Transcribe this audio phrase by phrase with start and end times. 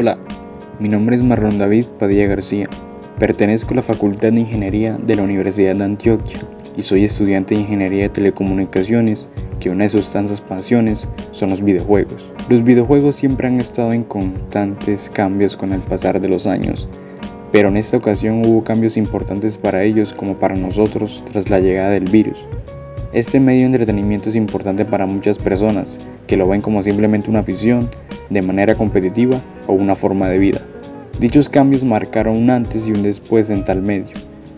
[0.00, 0.16] Hola,
[0.78, 2.68] mi nombre es Marlon David Padilla García.
[3.18, 6.38] Pertenezco a la Facultad de Ingeniería de la Universidad de Antioquia
[6.76, 9.28] y soy estudiante de Ingeniería de Telecomunicaciones,
[9.58, 12.32] que una de sus tantas pasiones son los videojuegos.
[12.48, 16.88] Los videojuegos siempre han estado en constantes cambios con el pasar de los años,
[17.50, 21.90] pero en esta ocasión hubo cambios importantes para ellos como para nosotros tras la llegada
[21.90, 22.38] del virus.
[23.12, 27.40] Este medio de entretenimiento es importante para muchas personas que lo ven como simplemente una
[27.40, 27.90] afición,
[28.30, 30.60] de manera competitiva o una forma de vida.
[31.20, 34.14] Dichos cambios marcaron un antes y un después en tal medio.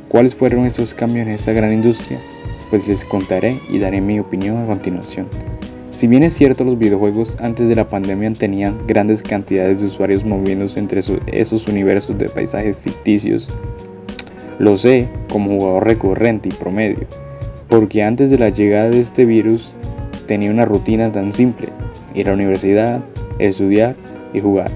[0.08, 2.18] ¿Cuáles fueron estos cambios en esta gran industria?
[2.68, 5.26] Pues les contaré y daré mi opinión a continuación.
[5.90, 10.24] Si bien es cierto los videojuegos antes de la pandemia tenían grandes cantidades de usuarios
[10.24, 13.48] moviéndose entre esos universos de paisajes ficticios,
[14.58, 17.06] lo sé como jugador recurrente y promedio,
[17.68, 19.74] porque antes de la llegada de este virus
[20.26, 21.68] tenía una rutina tan simple,
[22.14, 23.00] ir a la universidad,
[23.48, 23.96] estudiar
[24.32, 24.70] y jugar.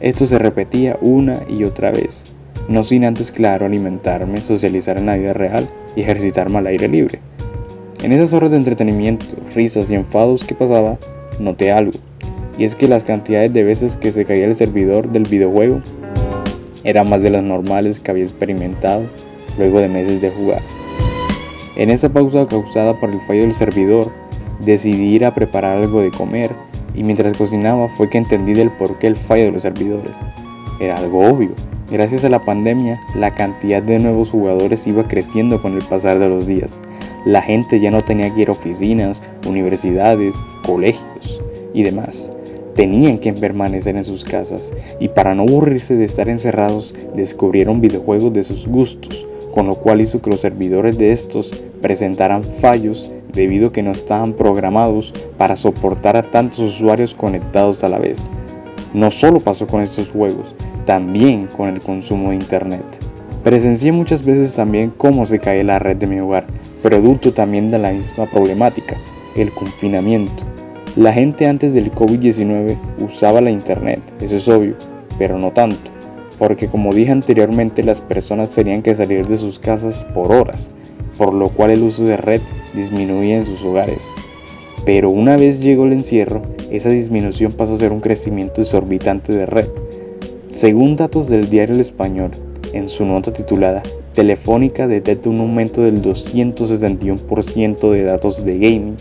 [0.00, 2.24] Esto se repetía una y otra vez,
[2.68, 7.20] no sin antes, claro, alimentarme, socializar en la vida real y ejercitarme al aire libre.
[8.02, 10.98] En esas horas de entretenimiento, risas y enfados que pasaba,
[11.38, 11.98] noté algo,
[12.58, 15.80] y es que las cantidades de veces que se caía el servidor del videojuego
[16.84, 19.02] eran más de las normales que había experimentado
[19.58, 20.60] luego de meses de jugar.
[21.76, 24.10] En esa pausa causada por el fallo del servidor,
[24.60, 26.50] decidí ir a preparar algo de comer
[26.96, 30.16] y mientras cocinaba fue que entendí del porqué el fallo de los servidores.
[30.80, 31.50] Era algo obvio.
[31.90, 36.28] Gracias a la pandemia, la cantidad de nuevos jugadores iba creciendo con el pasar de
[36.28, 36.72] los días.
[37.24, 41.42] La gente ya no tenía que ir a oficinas, universidades, colegios
[41.74, 42.32] y demás.
[42.74, 48.32] Tenían que permanecer en sus casas y para no aburrirse de estar encerrados, descubrieron videojuegos
[48.32, 53.68] de sus gustos, con lo cual hizo que los servidores de estos presentaran fallos debido
[53.68, 58.30] a que no estaban programados para soportar a tantos usuarios conectados a la vez.
[58.94, 62.84] No solo pasó con estos juegos, también con el consumo de Internet.
[63.44, 66.46] Presencié muchas veces también cómo se cae la red de mi hogar,
[66.82, 68.96] producto también de la misma problemática,
[69.36, 70.42] el confinamiento.
[70.96, 74.74] La gente antes del COVID-19 usaba la Internet, eso es obvio,
[75.18, 75.90] pero no tanto,
[76.38, 80.70] porque como dije anteriormente las personas tenían que salir de sus casas por horas,
[81.18, 82.40] por lo cual el uso de red
[82.76, 84.12] disminuía en sus hogares.
[84.84, 89.46] Pero una vez llegó el encierro, esa disminución pasó a ser un crecimiento exorbitante de
[89.46, 89.66] red.
[90.52, 92.30] Según datos del diario El Español,
[92.72, 93.82] en su nota titulada
[94.14, 98.96] Telefónica detecta un aumento del 271% de datos de gaming,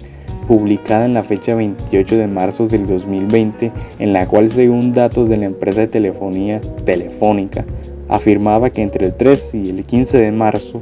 [0.48, 5.38] publicada en la fecha 28 de marzo del 2020, en la cual según datos de
[5.38, 7.66] la empresa de telefonía Telefónica,
[8.10, 10.82] afirmaba que entre el 3 y el 15 de marzo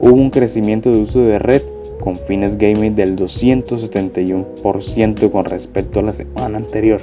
[0.00, 1.62] hubo un crecimiento de uso de red
[2.02, 7.00] con fines gaming del 271% con respecto a la semana anterior.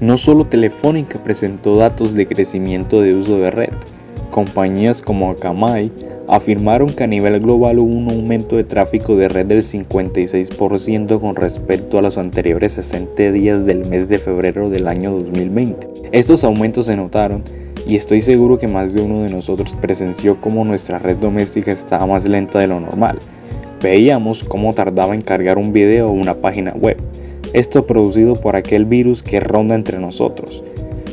[0.00, 3.72] No solo Telefónica presentó datos de crecimiento de uso de red,
[4.30, 5.90] compañías como Akamai
[6.28, 11.36] afirmaron que a nivel global hubo un aumento de tráfico de red del 56% con
[11.36, 16.08] respecto a los anteriores 60 días del mes de febrero del año 2020.
[16.12, 17.42] Estos aumentos se notaron
[17.86, 22.06] y estoy seguro que más de uno de nosotros presenció cómo nuestra red doméstica estaba
[22.06, 23.18] más lenta de lo normal.
[23.82, 26.96] Veíamos cómo tardaba en cargar un video o una página web.
[27.52, 30.64] Esto producido por aquel virus que ronda entre nosotros.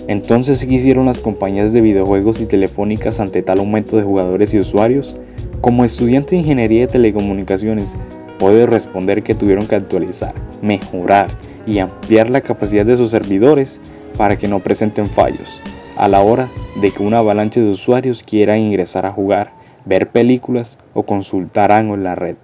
[0.08, 4.60] Entonces, ¿qué hicieron las compañías de videojuegos y telefónicas ante tal aumento de jugadores y
[4.60, 5.16] usuarios?
[5.62, 7.90] Como estudiante de ingeniería de telecomunicaciones,
[8.40, 13.80] puedo responder que tuvieron que actualizar, mejorar y ampliar la capacidad de sus servidores
[14.18, 15.62] para que no presenten fallos
[15.96, 16.50] a la hora
[16.82, 19.52] de que una avalancha de usuarios quiera ingresar a jugar,
[19.86, 22.36] ver películas o consultar algo en la red.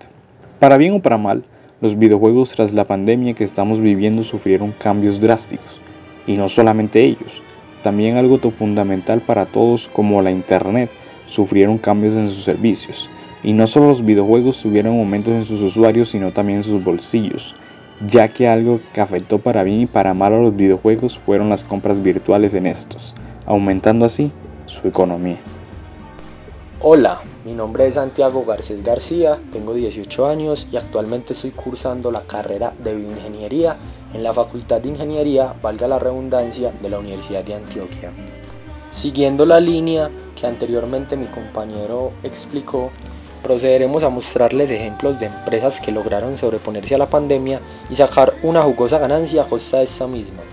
[0.60, 1.44] Para bien o para mal,
[1.82, 5.82] los videojuegos tras la pandemia que estamos viviendo sufrieron cambios drásticos,
[6.28, 7.42] y no solamente ellos,
[7.84, 10.90] también algo fundamental para todos como la Internet
[11.28, 13.10] sufrieron cambios en sus servicios,
[13.44, 17.56] y no solo los videojuegos tuvieron aumentos en sus usuarios, sino también en sus bolsillos,
[18.08, 21.64] ya que algo que afectó para bien y para mal a los videojuegos fueron las
[21.64, 23.14] compras virtuales en estos
[23.50, 24.32] aumentando así
[24.68, 25.38] su economía.
[26.82, 32.22] Hola, mi nombre es Santiago Garcés García, tengo 18 años y actualmente estoy cursando la
[32.22, 33.76] carrera de bioingeniería
[34.14, 38.14] en la Facultad de Ingeniería, valga la redundancia, de la Universidad de Antioquia.
[38.90, 40.10] Siguiendo la línea
[40.40, 42.92] que anteriormente mi compañero explicó,
[43.44, 47.60] procederemos a mostrarles ejemplos de empresas que lograron sobreponerse a la pandemia
[47.90, 50.44] y sacar una jugosa ganancia a costa de esta misma.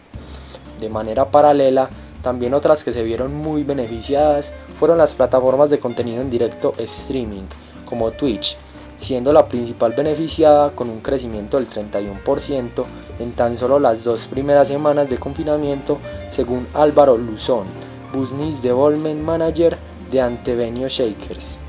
[0.79, 1.91] De manera paralela,
[2.23, 7.43] también otras que se vieron muy beneficiadas fueron las plataformas de contenido en directo streaming,
[7.85, 8.57] como Twitch,
[8.97, 12.83] siendo la principal beneficiada con un crecimiento del 31%
[13.19, 15.99] en tan solo las dos primeras semanas de confinamiento,
[16.31, 17.67] según Álvaro Luzón,
[18.11, 19.77] Business Development Manager
[20.09, 21.59] de Antevenio Shakers,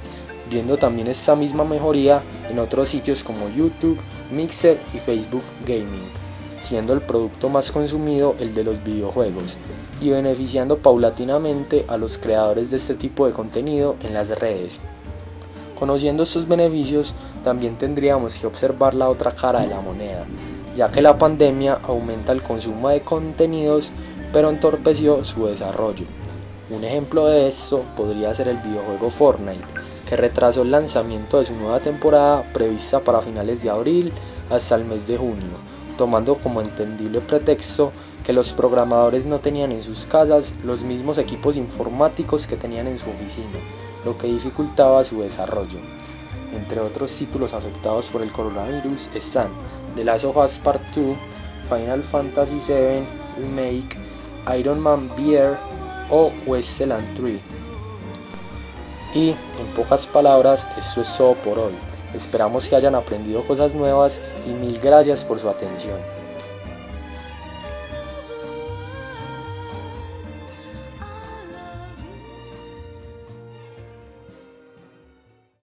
[0.50, 3.98] viendo también esta misma mejoría en otros sitios como YouTube,
[4.30, 6.10] Mixer y Facebook Gaming
[6.60, 9.56] siendo el producto más consumido el de los videojuegos,
[10.00, 14.80] y beneficiando paulatinamente a los creadores de este tipo de contenido en las redes.
[15.78, 17.14] Conociendo estos beneficios,
[17.44, 20.24] también tendríamos que observar la otra cara de la moneda,
[20.74, 23.92] ya que la pandemia aumenta el consumo de contenidos,
[24.32, 26.04] pero entorpeció su desarrollo.
[26.70, 29.64] Un ejemplo de esto podría ser el videojuego Fortnite,
[30.06, 34.12] que retrasó el lanzamiento de su nueva temporada prevista para finales de abril
[34.50, 35.56] hasta el mes de junio,
[35.96, 37.90] tomando como entendible pretexto
[38.22, 42.98] que los programadores no tenían en sus casas los mismos equipos informáticos que tenían en
[42.98, 43.58] su oficina,
[44.04, 45.78] lo que dificultaba su desarrollo.
[46.54, 49.48] Entre otros títulos afectados por el coronavirus están
[49.96, 51.16] The Last of Us Part 2,
[51.66, 53.06] Final Fantasy VII
[53.38, 53.96] Remake,
[54.58, 55.56] Iron Man Beer
[56.10, 57.40] o Westland 3.
[59.14, 61.74] Y en pocas palabras, esto es todo por hoy.
[62.14, 66.17] Esperamos que hayan aprendido cosas nuevas y mil gracias por su atención.